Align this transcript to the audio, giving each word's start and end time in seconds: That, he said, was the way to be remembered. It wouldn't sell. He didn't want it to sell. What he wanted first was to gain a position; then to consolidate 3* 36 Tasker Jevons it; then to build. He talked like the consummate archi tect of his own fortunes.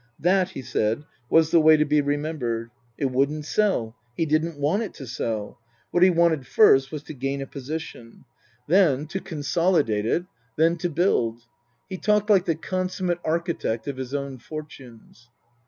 That, 0.19 0.49
he 0.49 0.63
said, 0.63 1.03
was 1.29 1.51
the 1.51 1.59
way 1.61 1.77
to 1.77 1.85
be 1.85 2.01
remembered. 2.01 2.71
It 2.97 3.11
wouldn't 3.11 3.45
sell. 3.45 3.95
He 4.17 4.25
didn't 4.25 4.57
want 4.57 4.81
it 4.81 4.95
to 4.95 5.05
sell. 5.05 5.59
What 5.91 6.01
he 6.01 6.09
wanted 6.09 6.47
first 6.47 6.91
was 6.91 7.03
to 7.03 7.13
gain 7.13 7.39
a 7.39 7.45
position; 7.45 8.25
then 8.67 9.05
to 9.09 9.19
consolidate 9.19 10.05
3* 10.05 10.09
36 10.09 10.09
Tasker 10.09 10.13
Jevons 10.13 10.25
it; 10.25 10.57
then 10.57 10.77
to 10.77 10.89
build. 10.89 11.41
He 11.87 11.97
talked 11.99 12.29
like 12.31 12.45
the 12.45 12.55
consummate 12.55 13.19
archi 13.23 13.53
tect 13.53 13.85
of 13.87 13.97
his 13.97 14.15
own 14.15 14.39
fortunes. 14.39 15.29